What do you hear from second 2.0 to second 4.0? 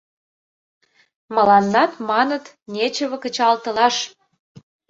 маныт, нечыве кычалтылаш.